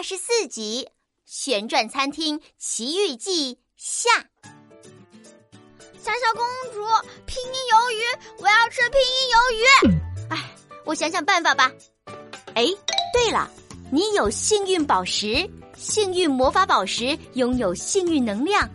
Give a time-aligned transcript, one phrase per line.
[0.00, 0.88] 二十四集
[1.26, 4.08] 《旋转餐厅奇遇记》下。
[6.02, 6.42] 小小公
[6.72, 6.82] 主，
[7.26, 8.00] 拼音鱿鱼，
[8.38, 10.26] 我要吃拼音鱿鱼。
[10.30, 11.70] 哎，我想想办法吧。
[12.54, 12.64] 哎，
[13.12, 13.50] 对了，
[13.92, 15.46] 你有幸运宝石，
[15.76, 18.66] 幸运魔法宝石拥有幸运能量，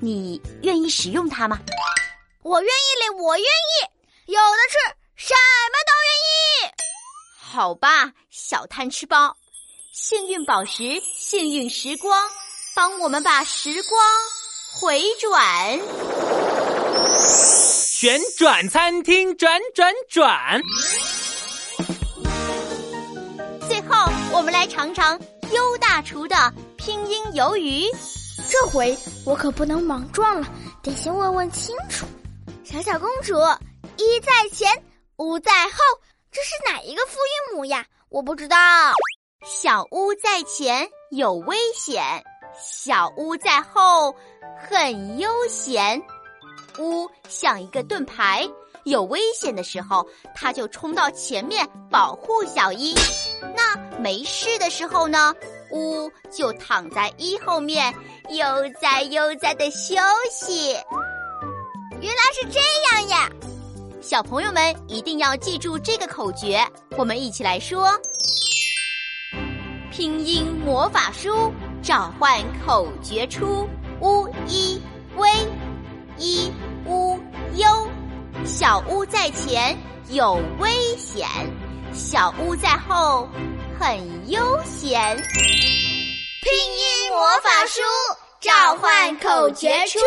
[0.00, 1.60] 你愿意使用它吗？
[2.42, 4.76] 我愿意嘞，我愿意，有的吃，
[5.14, 5.34] 什
[5.70, 6.74] 么都愿意。
[7.38, 9.36] 好吧，小贪吃包，
[9.94, 12.20] 幸运宝石，幸运时光，
[12.74, 14.04] 帮我们把时光
[14.72, 15.78] 回转。
[17.20, 20.60] 旋转餐厅转转转。
[23.68, 25.16] 最后，我们来尝尝
[25.52, 27.86] 优大厨的拼音鱿鱼。
[28.50, 30.48] 这回我可不能莽撞了，
[30.82, 32.04] 得先问问清楚。
[32.64, 33.36] 小小公主，
[33.96, 34.68] 一在前，
[35.18, 35.78] 五在后，
[36.32, 37.12] 这是哪一个复
[37.52, 37.86] 韵母呀？
[38.08, 38.56] 我不知道。
[39.46, 42.02] 小屋在前有危险，
[42.58, 44.14] 小屋在后
[44.58, 46.02] 很悠闲。
[46.78, 48.48] 屋像一个盾牌，
[48.84, 52.94] 有危险的时候，它就冲到前面保护小一。
[53.54, 55.34] 那没事的时候呢？
[55.72, 57.94] 屋就躺在一后面，
[58.30, 58.46] 悠
[58.80, 59.94] 哉悠哉的休
[60.30, 60.72] 息。
[62.00, 62.60] 原来是这
[62.96, 63.30] 样呀！
[64.00, 66.66] 小朋友们一定要记住这个口诀，
[66.96, 67.90] 我们一起来说：
[69.96, 73.68] 拼音魔法书召唤口诀出，
[74.00, 74.82] 乌一
[75.14, 75.30] 威
[76.18, 76.52] 一
[76.84, 77.16] 乌
[77.54, 77.68] 优，
[78.44, 79.78] 小屋在前
[80.08, 81.28] 有危险，
[81.92, 83.28] 小屋在后
[83.78, 85.16] 很悠闲。
[85.16, 87.80] 拼音魔法书
[88.40, 90.00] 召唤口诀出，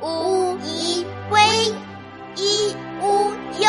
[0.00, 1.06] 乌一。
[1.30, 1.40] 威
[2.34, 3.68] 一乌优，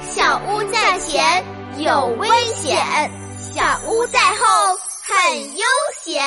[0.00, 1.44] 小屋在前
[1.78, 2.76] 有危险，
[3.56, 5.64] 小屋在后很悠
[6.02, 6.22] 闲。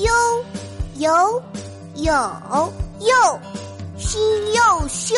[0.00, 0.44] 优
[0.96, 1.42] 有
[1.94, 2.12] 有
[3.00, 3.40] 又，
[3.98, 5.14] 新又秀，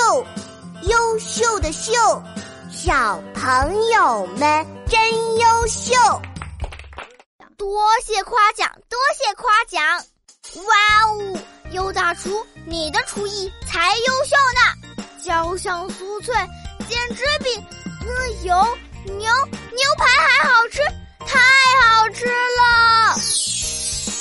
[0.82, 1.93] 优秀的秀，
[2.71, 5.93] 小朋友们真优秀。
[7.56, 9.82] 多谢夸奖，多谢夸奖。
[10.55, 11.37] 哇哦！
[11.72, 16.32] 优大厨，你的厨艺才优秀呢，焦香酥脆，
[16.88, 17.56] 简直比
[18.06, 20.81] 呃油牛牛排还好吃，
[21.26, 21.38] 太
[21.82, 23.14] 好吃了！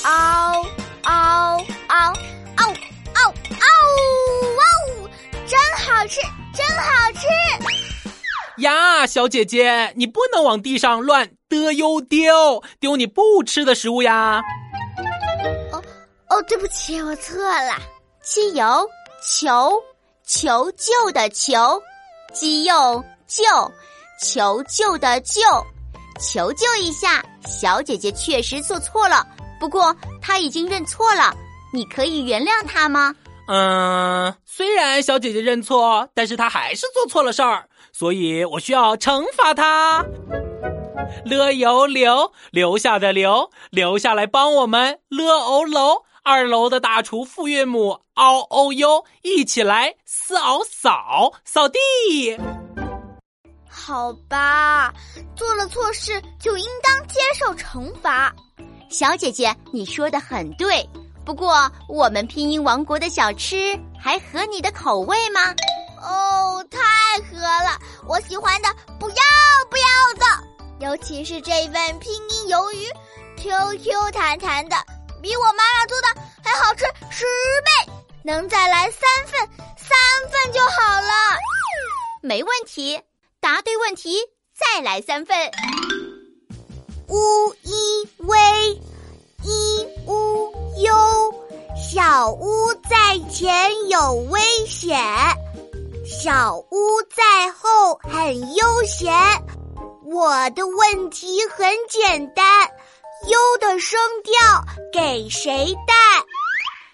[0.04, 0.64] 嗷
[1.02, 1.58] 嗷
[1.88, 2.14] 嗷
[2.56, 2.74] 嗷嗷
[3.14, 3.28] 嗷
[4.56, 5.10] 哇哦，
[5.46, 6.20] 真好吃，
[6.54, 7.26] 真好吃！
[8.62, 14.40] 呀，小姐姐，你不能往地上乱的哟丢，丢你不吃的食物呀。
[15.72, 15.82] 哦
[16.28, 17.76] 哦，对不起，我错了。
[18.22, 18.88] 机油
[19.22, 19.82] 求
[20.26, 21.82] 求救的求，
[22.32, 23.44] 鸡又救
[24.20, 25.40] 求救的救，
[26.20, 27.24] 求救一下。
[27.46, 29.26] 小姐姐确实做错了，
[29.58, 31.34] 不过她已经认错了，
[31.72, 33.14] 你可以原谅她吗？
[33.46, 40.04] 嗯，虽然小姐姐认错，但是她还是做错了事儿，所以我需要惩罚她。
[41.24, 46.02] 了油留留下的留留下来帮我们了欧楼。
[46.22, 51.78] 二楼的大厨复韵母 o o u 一起来扫扫扫地。
[53.78, 54.92] 好吧，
[55.36, 58.34] 做了错事就应当接受惩罚。
[58.90, 60.86] 小姐姐，你说的很对。
[61.24, 65.54] 不过，我们拼音王国的小吃还合你的口味吗？
[66.02, 66.78] 哦，太
[67.22, 68.68] 合了，我喜欢的
[68.98, 69.16] 不要
[69.70, 69.84] 不要
[70.18, 70.24] 的，
[70.80, 72.86] 尤其是这份拼音鱿鱼
[73.36, 74.76] ，Q Q 弹弹的。
[75.22, 76.08] 比我妈妈做的
[76.42, 77.24] 还好吃十
[77.64, 81.38] 倍，能再来三份，三份就好了。
[82.22, 83.00] 没问题，
[83.50, 84.18] 答对问题
[84.54, 85.34] 再来三份。
[87.08, 88.38] 乌一威，
[89.42, 91.34] 一乌优，
[91.74, 95.00] 小屋在前有危险，
[96.04, 99.14] 小屋在后很悠闲。
[100.04, 102.68] 我的问题很简单。
[103.28, 104.62] 优的声调
[104.92, 105.94] 给谁带？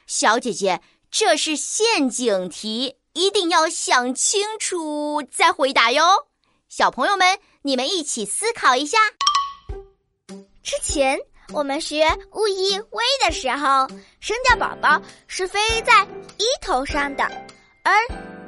[0.07, 0.81] 小姐姐，
[1.11, 6.29] 这是陷阱题，一定要想清楚再回答哟。
[6.77, 8.99] 小朋友们，你们一起思考一下。
[10.61, 11.17] 之前
[11.53, 13.87] 我们学乌一威的时候，
[14.19, 16.03] 声调宝宝是飞在
[16.37, 17.23] 一头上的，
[17.85, 17.95] 而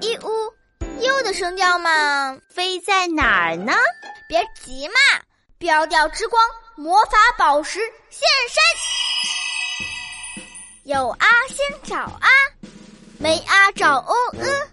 [0.00, 0.52] 一乌
[1.02, 3.72] 优的声调嘛，飞在哪儿呢？
[4.28, 4.94] 别急嘛，
[5.56, 6.42] 标调之光。
[6.74, 7.78] 魔法宝石
[8.10, 8.60] 现身，
[10.82, 12.28] 有啊先找啊，
[13.20, 14.68] 没啊找哦呃，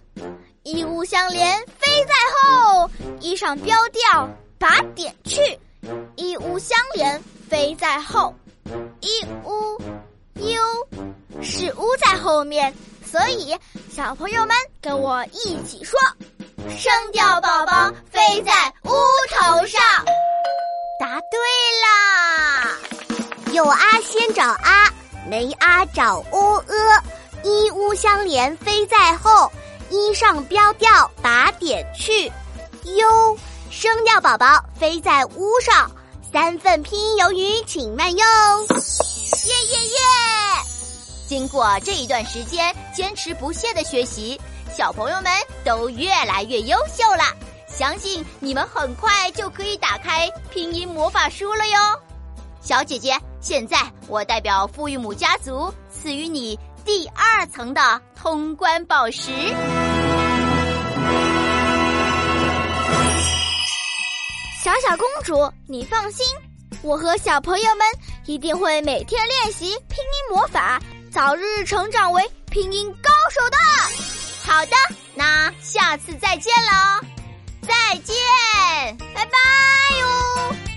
[0.63, 2.82] 一物相连飞在后，
[3.19, 5.59] 衣上标调把点去，
[6.15, 8.33] 一物相连飞在后，
[9.01, 9.77] 一乌
[10.35, 12.73] ，u 是乌在后面，
[13.05, 13.55] 所以
[13.91, 16.00] 小朋友们跟我一起说：
[16.69, 18.91] 声调宝宝飞在乌
[19.29, 19.81] 头上。
[21.00, 21.39] 答对
[21.83, 22.77] 啦！
[23.51, 24.89] 有阿先找阿，
[25.27, 27.03] 没阿找乌阿，
[27.44, 29.51] 一乌相连飞在后，
[29.89, 32.31] 衣上标调把点去。
[32.85, 33.38] 哟
[33.71, 35.89] 声调宝宝飞在屋上，
[36.31, 38.19] 三份拼音鱿鱼请慢用。
[38.68, 40.00] 耶耶耶！
[41.27, 44.39] 经过这一段时间坚持不懈的学习，
[44.75, 45.31] 小朋友们
[45.63, 47.24] 都越来越优秀了。
[47.68, 51.79] 相信你们很快就可以打开拼音魔法书了哟。
[52.62, 53.77] 小姐姐，现在
[54.07, 59.31] 我代表富裕母家族赐予你第二层的通关宝石。
[64.63, 66.25] 小小公主，你放心，
[66.83, 67.86] 我和小朋友们
[68.25, 70.81] 一定会每天练习拼音魔法，
[71.12, 73.57] 早日成长为拼音高手的。
[74.45, 74.71] 好的，
[75.15, 77.06] 那下次再见喽，
[77.68, 78.15] 再见，
[79.13, 79.38] 拜拜
[80.00, 80.72] 哟。